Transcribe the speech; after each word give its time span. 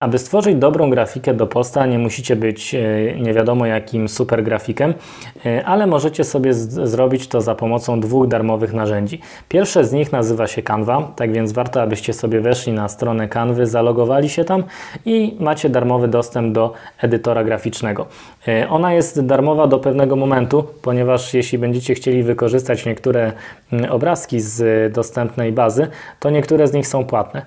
Aby 0.00 0.18
stworzyć 0.18 0.56
dobrą 0.56 0.90
grafikę 0.90 1.34
do 1.34 1.46
posta, 1.46 1.86
nie 1.86 1.98
musicie 1.98 2.36
być 2.36 2.74
e, 2.74 2.80
nie 3.20 3.34
wiadomo 3.34 3.66
jakim 3.66 4.08
super 4.08 4.42
grafikiem, 4.42 4.94
e, 5.46 5.64
ale 5.64 5.86
możecie 5.86 6.24
sobie 6.24 6.54
zrobić 6.54 7.28
to 7.28 7.40
za 7.40 7.54
pomocą 7.54 8.00
dwóch 8.00 8.28
darmowych 8.28 8.72
narzędzi. 8.72 9.20
Pierwsze 9.48 9.84
z 9.84 9.92
nich 9.92 10.12
nazywa 10.12 10.46
się 10.46 10.62
Canva, 10.62 11.12
tak 11.16 11.32
więc 11.32 11.52
warto, 11.52 11.82
abyście 11.82 12.12
sobie 12.12 12.40
weszli 12.40 12.72
na 12.72 12.88
stronę 12.88 13.28
Canvy, 13.28 13.66
zalogowali 13.66 14.28
się 14.28 14.44
tam 14.44 14.64
i 15.04 15.36
macie 15.40 15.68
darmowy 15.68 16.08
dostęp 16.08 16.54
do 16.54 16.72
edytora 17.02 17.44
graficznego. 17.44 18.06
E, 18.48 18.68
ona 18.68 18.92
jest 18.92 19.26
darmowa 19.26 19.66
do 19.66 19.78
pewnego 19.78 20.16
momentu, 20.16 20.64
ponieważ 20.82 21.34
jeśli 21.34 21.58
będziecie 21.58 21.94
chcieli 21.94 22.22
wykorzystać 22.22 22.86
niektóre 22.86 23.32
mm, 23.72 23.92
obrazki 23.92 24.40
z 24.40 24.92
dostępnej 24.92 25.52
bazy, 25.52 25.88
to 26.20 26.30
niektóre 26.30 26.66
z 26.66 26.72
nich 26.72 26.86
są 26.86 27.04
płatne, 27.04 27.42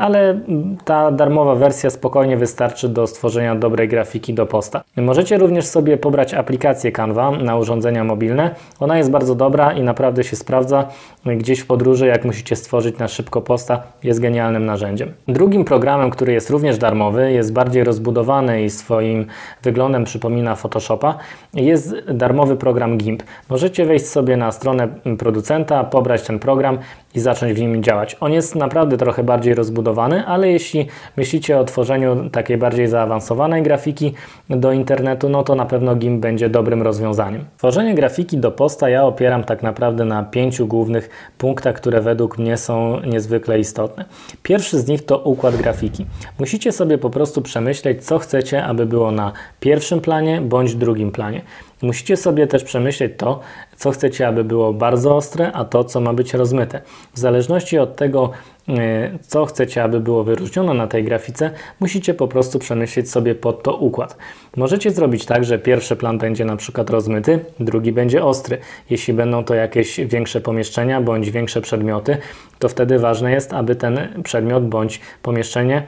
ale 0.00 0.40
ta 0.84 1.12
darmowa 1.12 1.54
wersja 1.54 1.91
spokojnie 1.92 2.36
wystarczy 2.36 2.88
do 2.88 3.06
stworzenia 3.06 3.54
dobrej 3.54 3.88
grafiki 3.88 4.34
do 4.34 4.46
posta. 4.46 4.84
Możecie 4.96 5.38
również 5.38 5.66
sobie 5.66 5.96
pobrać 5.96 6.34
aplikację 6.34 6.92
Canva 6.92 7.30
na 7.30 7.56
urządzenia 7.56 8.04
mobilne. 8.04 8.54
Ona 8.80 8.98
jest 8.98 9.10
bardzo 9.10 9.34
dobra 9.34 9.72
i 9.72 9.82
naprawdę 9.82 10.24
się 10.24 10.36
sprawdza. 10.36 10.88
Gdzieś 11.26 11.60
w 11.60 11.66
podróży, 11.66 12.06
jak 12.06 12.24
musicie 12.24 12.56
stworzyć 12.56 12.98
na 12.98 13.08
szybko 13.08 13.40
posta, 13.40 13.82
jest 14.02 14.20
genialnym 14.20 14.66
narzędziem. 14.66 15.12
Drugim 15.28 15.64
programem, 15.64 16.10
który 16.10 16.32
jest 16.32 16.50
również 16.50 16.78
darmowy, 16.78 17.32
jest 17.32 17.52
bardziej 17.52 17.84
rozbudowany 17.84 18.62
i 18.64 18.70
swoim 18.70 19.26
wyglądem 19.62 20.04
przypomina 20.04 20.54
Photoshopa, 20.54 21.18
jest 21.54 21.94
darmowy 22.08 22.56
program 22.56 22.98
GIMP. 22.98 23.22
Możecie 23.48 23.86
wejść 23.86 24.06
sobie 24.06 24.36
na 24.36 24.52
stronę 24.52 24.88
producenta, 25.18 25.84
pobrać 25.84 26.22
ten 26.22 26.38
program 26.38 26.78
i 27.14 27.20
zacząć 27.20 27.52
w 27.52 27.60
nim 27.60 27.82
działać. 27.82 28.16
On 28.20 28.32
jest 28.32 28.54
naprawdę 28.54 28.96
trochę 28.96 29.24
bardziej 29.24 29.54
rozbudowany, 29.54 30.26
ale 30.26 30.48
jeśli 30.48 30.86
myślicie 31.16 31.58
o 31.58 31.64
tworzeniu 31.64 32.30
takiej 32.30 32.56
bardziej 32.56 32.88
zaawansowanej 32.88 33.62
grafiki 33.62 34.14
do 34.50 34.72
internetu, 34.72 35.28
no 35.28 35.42
to 35.42 35.54
na 35.54 35.66
pewno 35.66 35.96
GIMP 35.96 36.20
będzie 36.20 36.48
dobrym 36.48 36.82
rozwiązaniem. 36.82 37.44
Tworzenie 37.58 37.94
grafiki 37.94 38.38
do 38.38 38.52
posta 38.52 38.88
ja 38.88 39.04
opieram 39.04 39.44
tak 39.44 39.62
naprawdę 39.62 40.04
na 40.04 40.22
pięciu 40.22 40.66
głównych 40.66 41.10
punktach, 41.38 41.74
które 41.74 42.00
według 42.00 42.38
mnie 42.38 42.56
są 42.56 43.00
niezwykle 43.00 43.58
istotne. 43.58 44.04
Pierwszy 44.42 44.78
z 44.78 44.86
nich 44.88 45.04
to 45.04 45.18
układ 45.18 45.56
grafiki. 45.56 46.06
Musicie 46.38 46.72
sobie 46.72 46.98
po 46.98 47.10
prostu 47.10 47.42
przemyśleć, 47.42 48.04
co 48.04 48.18
chcecie, 48.18 48.64
aby 48.64 48.86
było 48.86 49.10
na 49.10 49.32
pierwszym 49.60 50.00
planie 50.00 50.40
bądź 50.40 50.74
drugim 50.74 51.12
planie. 51.12 51.42
Musicie 51.82 52.16
sobie 52.16 52.46
też 52.46 52.64
przemyśleć 52.64 53.12
to, 53.16 53.40
co 53.76 53.90
chcecie, 53.90 54.28
aby 54.28 54.44
było 54.44 54.72
bardzo 54.72 55.16
ostre, 55.16 55.52
a 55.52 55.64
to, 55.64 55.84
co 55.84 56.00
ma 56.00 56.12
być 56.12 56.34
rozmyte. 56.34 56.80
W 57.14 57.18
zależności 57.18 57.78
od 57.78 57.96
tego, 57.96 58.30
e, 58.68 59.18
co 59.20 59.44
chcecie, 59.44 59.82
aby 59.82 60.00
było 60.00 60.24
wyróżnione 60.24 60.74
na 60.74 60.86
tej 60.86 61.04
grafice, 61.04 61.50
musicie 61.80 62.14
po 62.14 62.28
prostu 62.28 62.58
przemyśleć 62.58 63.10
sobie 63.10 63.34
pod 63.34 63.62
to 63.62 63.76
układ. 63.76 64.16
Możecie 64.56 64.90
zrobić 64.90 65.26
tak, 65.26 65.44
że 65.44 65.58
pierwszy 65.58 65.96
plan 65.96 66.18
będzie 66.18 66.44
na 66.44 66.56
przykład 66.56 66.90
rozmyty, 66.90 67.44
drugi 67.60 67.92
będzie 67.92 68.24
ostry. 68.24 68.58
Jeśli 68.90 69.14
będą 69.14 69.44
to 69.44 69.54
jakieś 69.54 70.00
większe 70.00 70.40
pomieszczenia 70.40 71.00
bądź 71.00 71.30
większe 71.30 71.60
przedmioty, 71.60 72.16
to 72.58 72.68
wtedy 72.68 72.98
ważne 72.98 73.32
jest, 73.32 73.52
aby 73.52 73.76
ten 73.76 74.22
przedmiot 74.22 74.68
bądź 74.68 75.00
pomieszczenie 75.22 75.82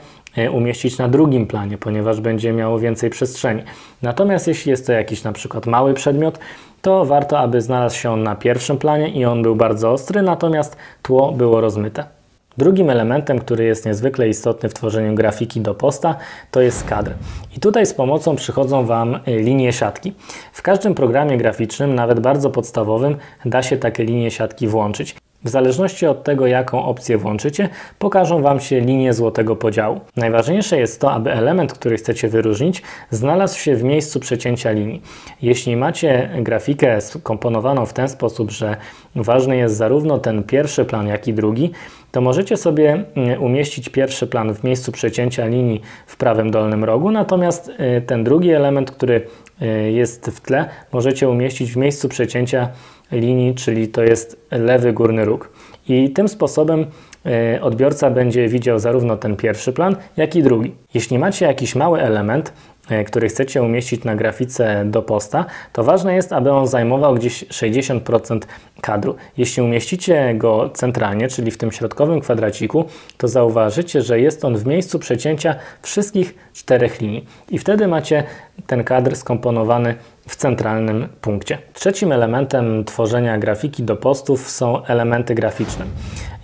umieścić 0.53 0.99
na 0.99 1.09
drugim 1.09 1.47
planie, 1.47 1.79
ponieważ 1.79 2.21
będzie 2.21 2.53
miało 2.53 2.79
więcej 2.79 3.11
przestrzeni. 3.11 3.63
Natomiast 4.03 4.49
jeśli 4.49 4.71
jest 4.71 4.87
to 4.87 4.93
jakiś 4.93 5.25
na 5.25 5.33
przykład 5.33 5.67
mały 5.67 5.95
przedmiot, 5.95 6.39
to 6.83 7.05
warto, 7.05 7.39
aby 7.39 7.61
znalazł 7.61 7.97
się 7.97 8.11
on 8.11 8.23
na 8.23 8.35
pierwszym 8.35 8.79
planie 8.79 9.09
i 9.09 9.25
on 9.25 9.43
był 9.43 9.57
bardzo 9.57 9.93
ostry, 9.93 10.23
natomiast 10.23 10.77
tło 11.03 11.33
było 11.33 11.61
rozmyte. 11.61 12.05
Drugim 12.59 12.91
elementem, 12.91 13.39
który 13.39 13.65
jest 13.65 13.87
niezwykle 13.87 14.29
istotny 14.29 14.69
w 14.69 14.75
tworzeniu 14.75 15.15
grafiki 15.15 15.61
do 15.61 15.75
posta, 15.75 16.17
to 16.51 16.61
jest 16.61 16.85
kadr. 16.85 17.13
I 17.57 17.61
tutaj 17.61 17.87
z 17.87 17.95
pomocą 17.95 18.37
przychodzą 18.37 18.87
Wam 18.87 19.15
e, 19.15 19.37
linie 19.39 19.73
siatki. 19.73 20.13
W 20.53 20.63
każdym 20.63 20.95
programie 20.95 21.39
graficznym, 21.39 21.95
nawet 21.95 22.21
bardzo 22.21 22.51
podstawowym, 22.51 23.17
da 23.45 23.63
się 23.63 23.77
takie 23.77 24.05
linie 24.05 24.31
siatki 24.31 24.69
włączyć. 24.69 25.17
W 25.45 25.49
zależności 25.49 26.07
od 26.07 26.25
tego, 26.25 26.47
jaką 26.47 26.85
opcję 26.85 27.19
włączycie, 27.19 27.69
pokażą 27.99 28.43
Wam 28.43 28.61
się 28.61 28.81
linie 28.81 29.13
złotego 29.13 29.57
podziału. 29.57 30.01
Najważniejsze 30.17 30.79
jest 30.79 31.01
to, 31.01 31.13
aby 31.13 31.33
element, 31.33 31.73
który 31.73 31.97
chcecie 31.97 32.29
wyróżnić, 32.29 32.83
znalazł 33.11 33.59
się 33.59 33.77
w 33.77 33.83
miejscu 33.83 34.21
przecięcia 34.21 34.71
linii. 34.71 35.03
Jeśli 35.43 35.77
macie 35.77 36.31
grafikę 36.39 37.01
skomponowaną 37.01 37.87
w 37.87 37.93
ten 37.93 38.09
sposób, 38.09 38.51
że 38.51 38.77
ważny 39.15 39.57
jest 39.57 39.77
zarówno 39.77 40.19
ten 40.19 40.43
pierwszy 40.43 40.85
plan, 40.85 41.07
jak 41.07 41.29
i 41.29 41.35
drugi, 41.35 41.73
to 42.14 42.20
możecie 42.20 42.57
sobie 42.57 43.05
mm, 43.14 43.42
umieścić 43.42 43.89
pierwszy 43.89 44.27
plan 44.27 44.55
w 44.55 44.64
miejscu 44.64 44.92
przecięcia 44.92 45.47
linii 45.47 45.80
w 46.07 46.17
prawym 46.17 46.51
dolnym 46.51 46.85
rogu, 46.85 47.11
natomiast 47.11 47.69
y, 47.69 48.02
ten 48.07 48.25
drugi 48.25 48.51
element, 48.51 48.91
który 48.91 49.27
y, 49.63 49.92
jest 49.92 50.27
w 50.27 50.41
tle, 50.41 50.69
możecie 50.92 51.29
umieścić 51.29 51.73
w 51.73 51.77
miejscu 51.77 52.08
przecięcia 52.08 52.69
linii, 53.13 53.55
czyli 53.55 53.89
to 53.89 54.02
jest 54.02 54.47
lewy 54.51 54.92
górny 54.92 55.25
róg. 55.25 55.51
I 55.89 56.11
tym 56.11 56.29
sposobem 56.29 56.86
e, 57.27 57.63
odbiorca 57.63 58.11
będzie 58.11 58.48
widział 58.48 58.79
zarówno 58.79 59.17
ten 59.17 59.36
pierwszy 59.36 59.73
plan, 59.73 59.96
jak 60.17 60.36
i 60.36 60.42
drugi. 60.42 60.75
Jeśli 60.95 61.19
macie 61.19 61.46
jakiś 61.46 61.75
mały 61.75 62.01
element, 62.01 62.52
który 63.06 63.28
chcecie 63.28 63.62
umieścić 63.62 64.05
na 64.05 64.17
grafice 64.17 64.84
do 64.84 65.02
posta, 65.02 65.46
to 65.72 65.84
ważne 65.84 66.14
jest, 66.14 66.33
aby 66.33 66.52
on 66.52 66.67
zajmował 66.67 67.14
gdzieś 67.14 67.45
60% 67.45 68.40
kadru. 68.80 69.17
Jeśli 69.36 69.62
umieścicie 69.62 70.34
go 70.34 70.70
centralnie, 70.74 71.28
czyli 71.28 71.50
w 71.50 71.58
tym 71.58 71.72
środkowym 71.72 72.20
kwadraciku, 72.20 72.84
to 73.17 73.28
zauważycie, 73.28 74.02
że 74.02 74.20
jest 74.20 74.45
on 74.45 74.56
w 74.56 74.67
miejscu 74.67 74.98
przecięcia 74.98 75.55
wszystkich 75.83 76.34
czterech 76.52 77.00
linii. 77.00 77.27
I 77.50 77.58
wtedy 77.58 77.89
macie 77.89 78.24
ten 78.67 78.84
kadr 78.84 79.16
skomponowany 79.16 79.95
w 80.28 80.36
centralnym 80.36 81.08
punkcie. 81.20 81.58
Trzecim 81.72 82.12
elementem 82.12 82.84
tworzenia 82.84 83.39
grafiki 83.39 83.83
do 83.83 83.96
postów 83.96 84.51
są 84.51 84.84
elementy 84.84 85.34
graficzne. 85.34 85.84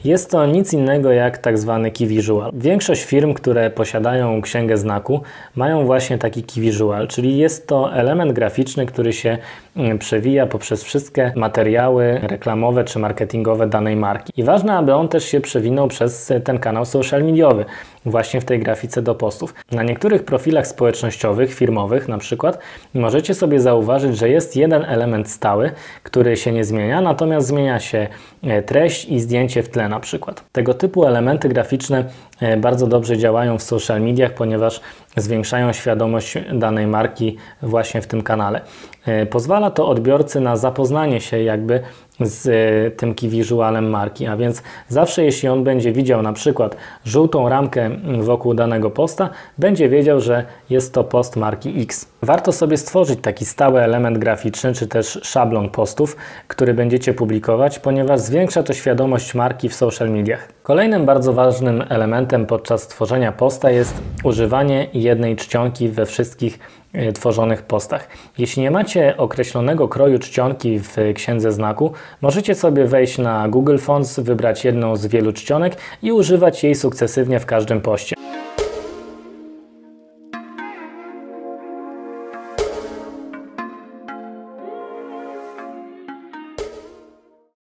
Jest 0.04 0.30
to 0.30 0.46
nic 0.46 0.72
innego 0.72 1.12
jak 1.12 1.38
tak 1.38 1.58
zwany 1.58 1.90
key 1.90 2.06
visual. 2.06 2.50
Większość 2.54 3.04
firm, 3.04 3.34
które 3.34 3.70
posiadają 3.70 4.42
księgę 4.42 4.76
znaku, 4.76 5.20
mają 5.54 5.86
właśnie 5.86 6.18
taki 6.18 6.42
key 6.42 6.60
visual, 6.60 7.08
czyli 7.08 7.38
jest 7.38 7.66
to 7.66 7.94
element 7.94 8.32
graficzny, 8.32 8.86
który 8.86 9.12
się 9.12 9.38
przewija 9.98 10.46
poprzez 10.46 10.84
wszystkie 10.84 11.32
materiały 11.36 12.20
reklamowe 12.22 12.84
czy 12.84 12.98
marketingowe 12.98 13.66
danej 13.66 13.96
marki. 13.96 14.32
I 14.36 14.44
ważne, 14.44 14.76
aby 14.76 14.94
on 14.94 15.08
też 15.08 15.24
się 15.24 15.40
przewinął 15.40 15.88
przez 15.88 16.32
ten 16.44 16.58
kanał 16.58 16.84
social 16.84 17.24
mediowy, 17.24 17.64
właśnie 18.04 18.40
w 18.40 18.44
tej 18.44 18.58
grafice 18.58 19.02
do 19.02 19.14
postów. 19.14 19.54
Na 19.72 19.82
niektórych 19.82 20.24
profilach 20.24 20.66
społecznościowych, 20.66 21.54
firmowych 21.54 22.08
na 22.08 22.18
przykład, 22.18 22.58
możecie 22.94 23.34
sobie 23.34 23.60
zauważyć, 23.60 24.16
że 24.16 24.28
jest 24.28 24.56
jeden 24.56 24.84
element 24.84 25.30
stały, 25.30 25.70
który 26.02 26.36
się 26.36 26.52
nie 26.52 26.64
zmienia, 26.64 27.00
natomiast 27.00 27.46
zmienia 27.46 27.80
się 27.80 28.08
e, 28.42 28.62
treść 28.62 29.04
i 29.04 29.20
zdjęcie 29.20 29.62
w 29.62 29.68
tle 29.68 29.88
na 29.88 30.00
przykład. 30.00 30.44
Tego 30.52 30.74
typu 30.74 31.06
elementy 31.06 31.48
graficzne 31.48 31.98
e, 31.98 32.04
bardzo 32.58 32.86
dobrze 32.86 33.18
działają 33.18 33.58
w 33.58 33.62
social 33.62 34.00
mediach, 34.00 34.34
ponieważ 34.34 34.80
zwiększają 35.16 35.72
świadomość 35.72 36.38
danej 36.52 36.86
marki 36.86 37.36
właśnie 37.62 38.02
w 38.02 38.06
tym 38.06 38.22
kanale. 38.22 38.60
E, 39.06 39.26
pozwala 39.26 39.70
to 39.70 39.88
odbiorcy 39.88 40.40
na 40.40 40.56
zapoznanie 40.56 41.20
się 41.20 41.42
jakby 41.42 41.80
z 42.20 42.46
e, 42.46 42.90
tym 42.90 43.14
key 43.14 43.30
marki, 43.82 44.26
a 44.26 44.36
więc 44.36 44.62
zawsze 44.88 45.24
jeśli 45.24 45.48
on 45.48 45.64
będzie 45.64 45.92
widział 45.92 46.22
na 46.22 46.32
przykład 46.32 46.76
żółtą 47.04 47.48
ramkę 47.48 47.90
wokół 48.20 48.54
danego 48.54 48.90
posta, 48.90 49.30
będzie 49.58 49.88
wiedział, 49.88 50.20
że 50.20 50.44
jest 50.70 50.94
to 50.94 51.04
post 51.04 51.36
marki 51.36 51.82
X. 51.82 52.08
Warto 52.22 52.52
sobie 52.52 52.76
stworzyć 52.76 53.18
taki 53.22 53.44
stały 53.44 53.80
element 53.80 54.18
graficzny, 54.18 54.74
czy 54.74 54.86
też 54.86 55.20
szablon 55.22 55.68
postów, 55.68 56.16
który 56.48 56.74
będziecie 56.74 57.14
publikować, 57.14 57.78
ponieważ 57.78 58.20
zwiększa 58.20 58.62
to 58.62 58.72
świadomość 58.72 59.34
marki 59.34 59.68
w 59.68 59.74
social 59.74 60.10
mediach. 60.10 60.59
Kolejnym 60.62 61.06
bardzo 61.06 61.32
ważnym 61.32 61.84
elementem 61.88 62.46
podczas 62.46 62.88
tworzenia 62.88 63.32
posta 63.32 63.70
jest 63.70 63.94
używanie 64.24 64.86
jednej 64.94 65.36
czcionki 65.36 65.88
we 65.88 66.06
wszystkich 66.06 66.58
e, 66.92 67.12
tworzonych 67.12 67.62
postach. 67.62 68.08
Jeśli 68.38 68.62
nie 68.62 68.70
macie 68.70 69.16
określonego 69.16 69.88
kroju 69.88 70.18
czcionki 70.18 70.78
w 70.78 70.96
księdze 71.14 71.52
znaku, 71.52 71.92
możecie 72.20 72.54
sobie 72.54 72.84
wejść 72.84 73.18
na 73.18 73.48
Google 73.48 73.78
Fonts, 73.78 74.20
wybrać 74.20 74.64
jedną 74.64 74.96
z 74.96 75.06
wielu 75.06 75.32
czcionek 75.32 75.76
i 76.02 76.12
używać 76.12 76.64
jej 76.64 76.74
sukcesywnie 76.74 77.40
w 77.40 77.46
każdym 77.46 77.80
poście. 77.80 78.19